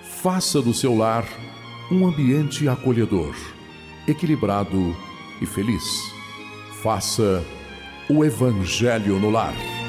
[0.00, 1.26] Faça do seu lar
[1.90, 3.34] um ambiente acolhedor,
[4.06, 4.96] equilibrado
[5.42, 5.82] e feliz.
[6.80, 7.44] Faça
[8.08, 9.79] o Evangelho no lar.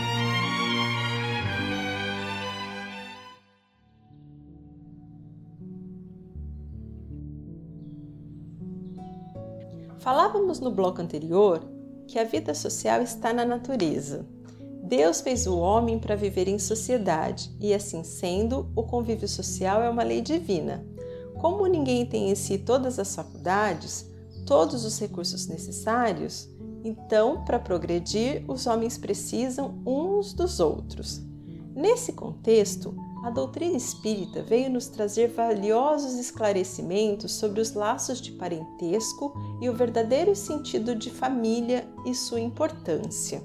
[10.62, 11.62] No bloco anterior
[12.08, 14.26] que a vida social está na natureza
[14.92, 19.90] Deus fez o homem para viver em sociedade e, assim sendo, o convívio social é
[19.90, 20.86] uma lei divina.
[21.40, 24.06] Como ninguém tem em si todas as faculdades,
[24.46, 26.50] todos os recursos necessários,
[26.84, 31.22] então, para progredir, os homens precisam uns dos outros.
[31.76, 39.34] Nesse contexto, a doutrina espírita veio nos trazer valiosos esclarecimentos sobre os laços de parentesco
[39.62, 43.44] e o verdadeiro sentido de família e sua importância.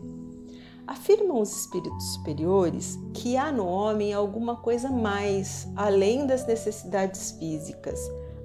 [0.87, 8.01] Afirmam os espíritos superiores que há no homem alguma coisa mais além das necessidades físicas.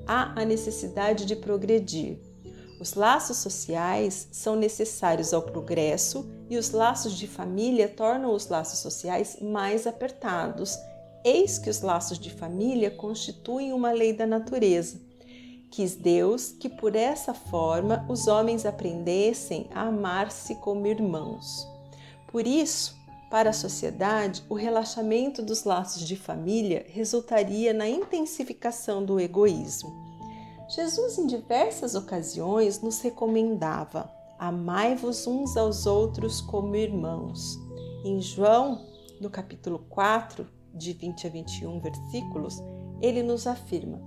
[0.07, 2.19] Há a necessidade de progredir.
[2.79, 8.79] Os laços sociais são necessários ao progresso e os laços de família tornam os laços
[8.79, 10.75] sociais mais apertados.
[11.23, 14.99] Eis que os laços de família constituem uma lei da natureza.
[15.69, 21.65] Quis Deus que por essa forma os homens aprendessem a amar-se como irmãos.
[22.27, 22.95] Por isso,
[23.29, 29.89] para a sociedade, o relaxamento dos laços de família resultaria na intensificação do egoísmo.
[30.67, 37.57] Jesus, em diversas ocasiões, nos recomendava: amai-vos uns aos outros como irmãos.
[38.03, 38.85] Em João,
[39.21, 42.61] no capítulo 4, de 20 a 21 versículos,
[43.01, 44.01] ele nos afirma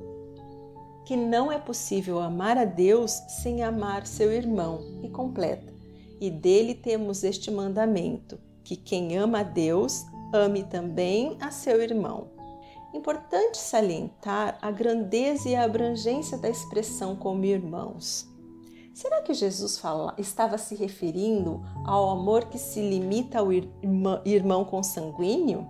[1.04, 5.74] que não é possível amar a Deus sem amar seu irmão e completa
[6.20, 12.28] e dele temos este mandamento: que quem ama a Deus, ame também a seu irmão.
[12.94, 18.28] Importante salientar a grandeza e a abrangência da expressão como irmãos.
[18.94, 23.48] Será que Jesus fala, estava se referindo ao amor que se limita ao
[24.24, 25.68] irmão consanguíneo?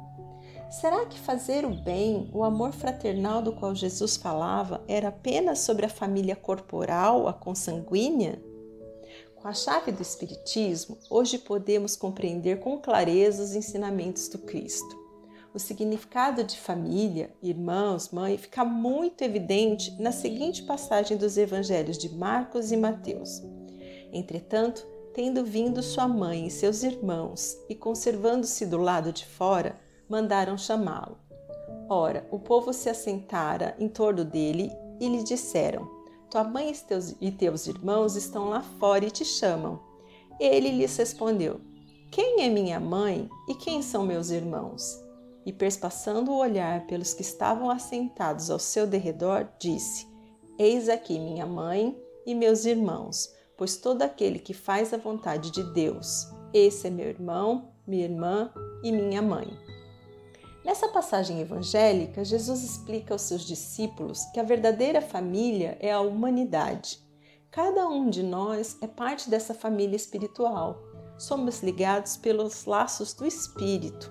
[0.81, 5.87] Será que fazer o bem, o amor fraternal do qual Jesus falava, era apenas sobre
[5.87, 8.43] a família corporal, a consanguínea?
[9.37, 15.01] Com a chave do Espiritismo, hoje podemos compreender com clareza os ensinamentos do Cristo.
[15.55, 22.13] O significado de família, irmãos, mãe, fica muito evidente na seguinte passagem dos evangelhos de
[22.13, 23.41] Marcos e Mateus.
[24.13, 24.85] Entretanto,
[25.15, 31.19] tendo vindo sua mãe e seus irmãos e conservando-se do lado de fora, mandaram chamá-lo.
[31.89, 35.95] Ora, o povo se assentara em torno dele e lhe disseram:
[36.35, 39.79] tua mãe e teus, e teus irmãos estão lá fora e te chamam.
[40.41, 41.61] Ele lhes respondeu:
[42.11, 45.01] Quem é minha mãe e quem são meus irmãos?
[45.47, 50.09] E perspassando o olhar pelos que estavam assentados ao seu derredor, disse:
[50.59, 51.97] Eis aqui minha mãe
[52.27, 57.07] e meus irmãos, pois todo aquele que faz a vontade de Deus, esse é meu
[57.07, 58.51] irmão, minha irmã
[58.83, 59.47] e minha mãe.
[60.65, 66.99] Nessa passagem evangélica, Jesus explica aos seus discípulos que a verdadeira família é a humanidade.
[67.51, 70.83] Cada um de nós é parte dessa família espiritual.
[71.19, 74.11] Somos ligados pelos laços do Espírito.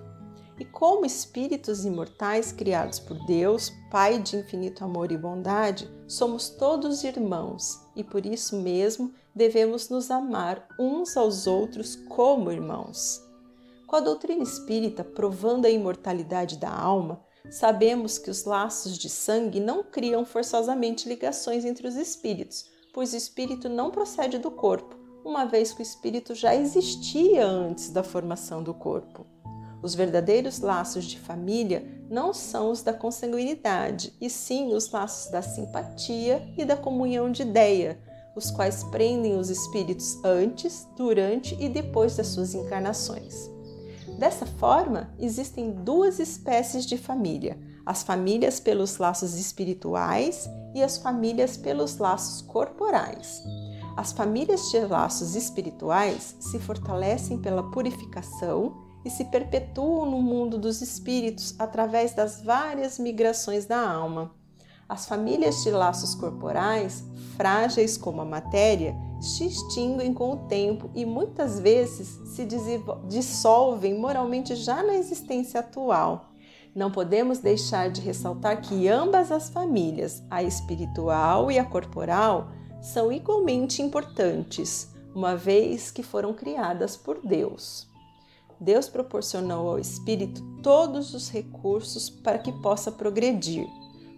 [0.59, 7.03] E como espíritos imortais criados por Deus, Pai de infinito amor e bondade, somos todos
[7.03, 13.19] irmãos e por isso mesmo devemos nos amar uns aos outros como irmãos.
[13.93, 19.59] Com a doutrina espírita provando a imortalidade da alma, sabemos que os laços de sangue
[19.59, 25.45] não criam forçosamente ligações entre os espíritos, pois o espírito não procede do corpo, uma
[25.45, 29.27] vez que o espírito já existia antes da formação do corpo.
[29.83, 35.43] Os verdadeiros laços de família não são os da consanguinidade, e sim os laços da
[35.43, 38.01] simpatia e da comunhão de ideia,
[38.35, 43.53] os quais prendem os espíritos antes, durante e depois das suas encarnações.
[44.17, 51.57] Dessa forma, existem duas espécies de família: as famílias pelos laços espirituais e as famílias
[51.57, 53.43] pelos laços corporais.
[53.95, 58.73] As famílias de laços espirituais se fortalecem pela purificação
[59.05, 64.31] e se perpetuam no mundo dos espíritos através das várias migrações da alma.
[64.87, 67.03] As famílias de laços corporais,
[67.37, 72.45] frágeis como a matéria, se extinguem com o tempo e muitas vezes se
[73.07, 76.33] dissolvem moralmente já na existência atual.
[76.75, 82.49] Não podemos deixar de ressaltar que ambas as famílias, a espiritual e a corporal,
[82.81, 87.87] são igualmente importantes, uma vez que foram criadas por Deus.
[88.59, 93.67] Deus proporcionou ao espírito todos os recursos para que possa progredir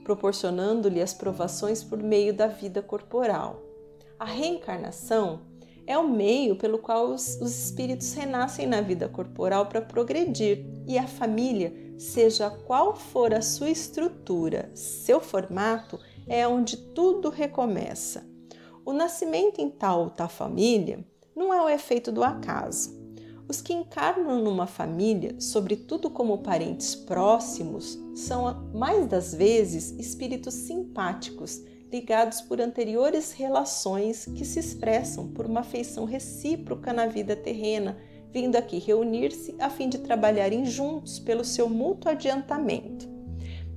[0.05, 3.61] proporcionando-lhe as provações por meio da vida corporal.
[4.19, 5.41] A reencarnação
[5.87, 10.97] é o meio pelo qual os, os espíritos renascem na vida corporal para progredir, e
[10.97, 18.23] a família, seja qual for a sua estrutura, seu formato, é onde tudo recomeça.
[18.85, 21.03] O nascimento em tal ou tal família
[21.35, 23.04] não é o efeito do acaso.
[23.47, 31.61] Os que encarnam numa família, sobretudo como parentes próximos, são mais das vezes espíritos simpáticos,
[31.91, 37.95] ligados por anteriores relações que se expressam por uma afeição recíproca na vida terrena,
[38.33, 43.07] vindo aqui reunir-se a fim de trabalharem juntos pelo seu mútuo adiantamento.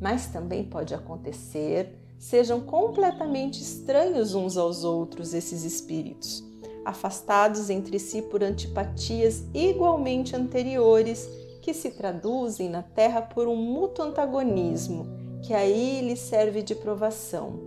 [0.01, 6.49] Mas também pode acontecer sejam completamente estranhos uns aos outros esses espíritos
[6.85, 11.29] afastados entre si por antipatias igualmente anteriores,
[11.61, 15.07] que se traduzem na Terra por um mútuo antagonismo,
[15.43, 17.61] que aí lhe serve de provação.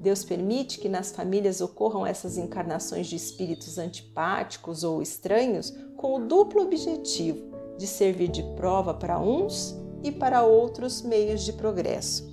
[0.00, 6.26] Deus permite que nas famílias ocorram essas encarnações de espíritos antipáticos ou estranhos com o
[6.26, 12.24] duplo objetivo de servir de prova para uns e para outros meios de progresso.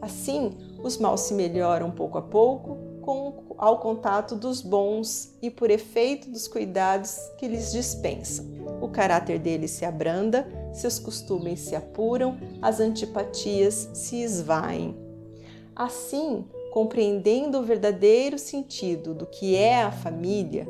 [0.00, 0.50] Assim,
[0.82, 6.30] os maus se melhoram pouco a pouco com, ao contato dos bons e por efeito
[6.30, 8.46] dos cuidados que lhes dispensam.
[8.80, 14.96] O caráter deles se abranda, seus costumes se apuram, as antipatias se esvaem.
[15.76, 20.66] Assim, compreendendo o verdadeiro sentido do que é a família,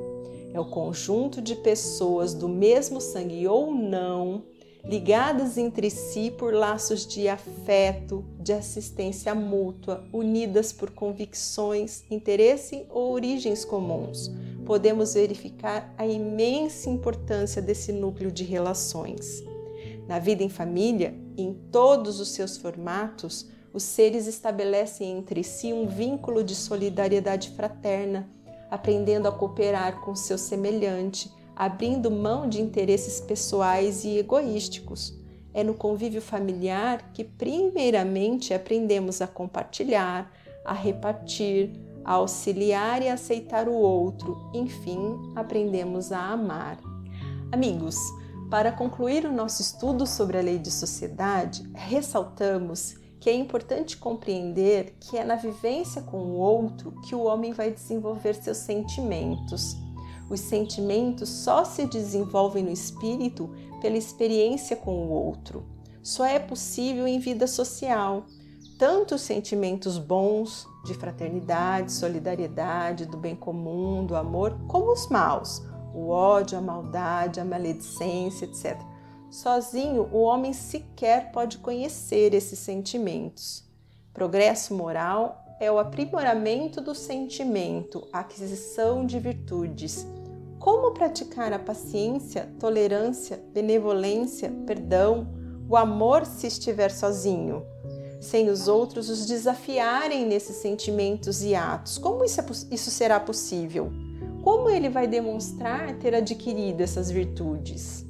[0.53, 4.43] é o conjunto de pessoas do mesmo sangue ou não
[4.85, 13.12] ligadas entre si por laços de afeto, de assistência mútua, unidas por convicções, interesse ou
[13.12, 14.30] origens comuns,
[14.66, 19.43] podemos verificar a imensa importância desse núcleo de relações.
[20.09, 25.87] Na vida em família, em todos os seus formatos, os seres estabelecem entre si um
[25.87, 28.28] vínculo de solidariedade fraterna,
[28.70, 35.15] aprendendo a cooperar com seu semelhante abrindo mão de interesses pessoais e egoísticos.
[35.55, 40.33] É no convívio familiar que, primeiramente, aprendemos a compartilhar,
[40.65, 41.71] a repartir,
[42.05, 44.99] a auxiliar e aceitar o outro, enfim,
[45.37, 46.79] aprendemos a amar.
[47.53, 47.97] Amigos,
[48.51, 54.97] para concluir o nosso estudo sobre a lei de sociedade, ressaltamos que é importante compreender
[54.99, 59.77] que é na vivência com o outro que o homem vai desenvolver seus sentimentos.
[60.33, 63.51] Os sentimentos só se desenvolvem no espírito
[63.83, 65.66] pela experiência com o outro.
[66.03, 68.24] Só é possível em vida social.
[68.78, 75.62] Tanto os sentimentos bons, de fraternidade, solidariedade, do bem comum, do amor, como os maus,
[75.95, 78.80] o ódio, a maldade, a maledicência, etc.
[79.30, 83.70] Sozinho, o homem sequer pode conhecer esses sentimentos.
[84.14, 90.07] Progresso moral é o aprimoramento do sentimento, aquisição de virtudes.
[90.63, 95.27] Como praticar a paciência, tolerância, benevolência, perdão,
[95.69, 97.65] o amor se estiver sozinho?
[98.21, 101.99] sem os outros os desafiarem nesses sentimentos e atos.
[101.99, 103.91] Como isso, é, isso será possível?
[104.45, 108.07] Como ele vai demonstrar ter adquirido essas virtudes?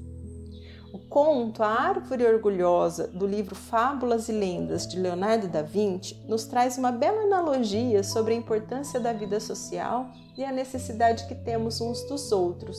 [1.12, 6.78] Conto A Árvore Orgulhosa, do livro Fábulas e Lendas de Leonardo da Vinci, nos traz
[6.78, 10.06] uma bela analogia sobre a importância da vida social
[10.38, 12.78] e a necessidade que temos uns dos outros.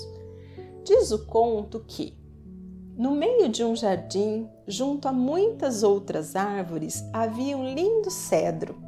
[0.83, 2.17] Diz o conto que
[2.97, 8.81] no meio de um jardim, junto a muitas outras árvores, havia um lindo cedro.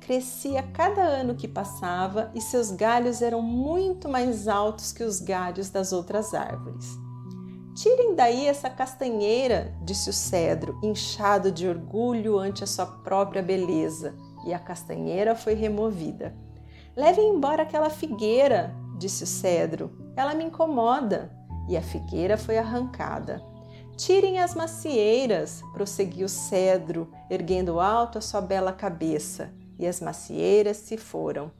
[0.00, 5.68] Crescia cada ano que passava e seus galhos eram muito mais altos que os galhos
[5.68, 7.06] das outras árvores.
[7.80, 14.16] Tirem daí essa castanheira, disse o cedro, inchado de orgulho ante a sua própria beleza,
[14.44, 16.34] e a castanheira foi removida.
[16.96, 21.32] Levem embora aquela figueira, disse o cedro, ela me incomoda
[21.68, 23.40] e a figueira foi arrancada.
[23.96, 30.78] Tirem as macieiras, prosseguiu o cedro, erguendo alto a sua bela cabeça, e as macieiras
[30.78, 31.52] se foram.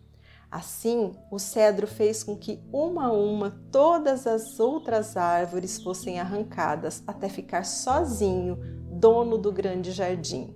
[0.50, 7.02] Assim, o cedro fez com que uma a uma todas as outras árvores fossem arrancadas
[7.06, 8.56] até ficar sozinho,
[8.90, 10.54] dono do grande jardim.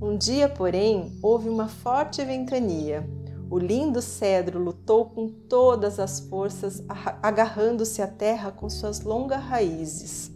[0.00, 3.06] Um dia, porém, houve uma forte ventania.
[3.50, 6.82] O lindo cedro lutou com todas as forças,
[7.22, 10.32] agarrando-se à terra com suas longas raízes.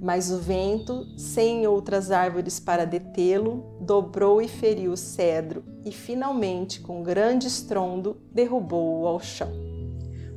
[0.00, 6.80] Mas o vento, sem outras árvores para detê-lo, dobrou e feriu o cedro e, finalmente,
[6.80, 9.50] com grande estrondo, derrubou-o ao chão.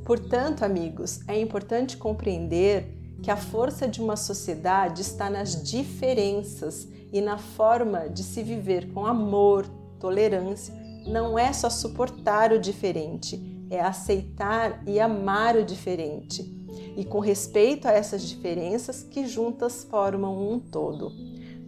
[0.04, 7.22] Portanto, amigos, é importante compreender que a força de uma sociedade está nas diferenças e
[7.22, 9.66] na forma de se viver com amor,
[9.98, 10.74] tolerância
[11.06, 16.63] não é só suportar o diferente, é aceitar e amar o diferente.
[16.96, 21.12] E com respeito a essas diferenças que juntas formam um todo.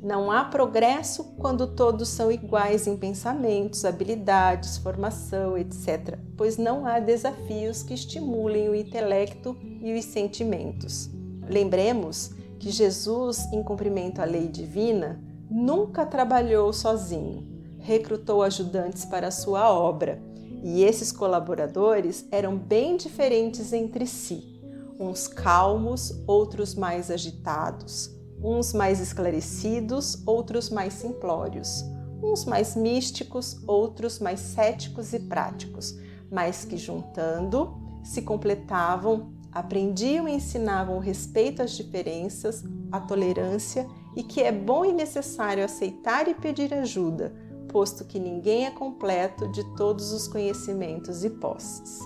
[0.03, 7.01] Não há progresso quando todos são iguais em pensamentos, habilidades, formação, etc., pois não há
[7.01, 11.11] desafios que estimulem o intelecto e os sentimentos.
[11.49, 19.73] Lembremos que Jesus, em cumprimento à lei divina, nunca trabalhou sozinho recrutou ajudantes para sua
[19.73, 20.21] obra,
[20.65, 24.56] e esses colaboradores eram bem diferentes entre si,
[24.99, 28.11] uns calmos, outros mais agitados,
[28.43, 31.85] uns mais esclarecidos, outros mais simplórios,
[32.23, 35.99] uns mais místicos, outros mais céticos e práticos,
[36.31, 44.23] mas que juntando se completavam, aprendiam e ensinavam o respeito às diferenças, a tolerância e
[44.23, 49.63] que é bom e necessário aceitar e pedir ajuda posto que ninguém é completo de
[49.77, 52.01] todos os conhecimentos e posses.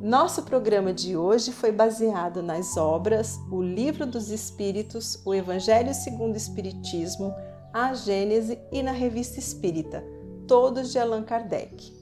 [0.00, 6.32] Nosso programa de hoje foi baseado nas obras O Livro dos Espíritos, O Evangelho segundo
[6.32, 7.34] o Espiritismo,
[7.70, 10.02] A Gênese e na Revista Espírita,
[10.48, 11.92] todos de Allan Kardec.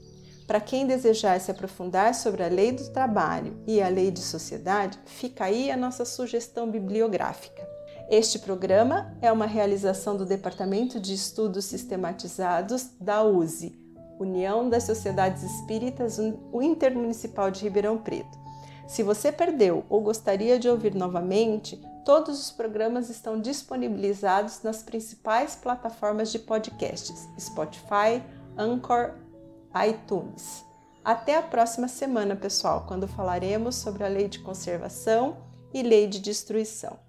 [0.47, 4.97] Para quem desejar se aprofundar sobre a lei do trabalho e a lei de sociedade,
[5.05, 7.67] fica aí a nossa sugestão bibliográfica.
[8.09, 13.77] Este programa é uma realização do Departamento de Estudos Sistematizados da USE,
[14.19, 16.19] União das Sociedades Espíritas
[16.53, 18.37] Intermunicipal de Ribeirão Preto.
[18.85, 25.55] Se você perdeu ou gostaria de ouvir novamente, todos os programas estão disponibilizados nas principais
[25.55, 28.21] plataformas de podcasts: Spotify,
[28.57, 29.13] Anchor,
[29.87, 30.65] iTunes.
[31.03, 35.37] Até a próxima semana, pessoal, quando falaremos sobre a lei de conservação
[35.73, 37.08] e lei de destruição.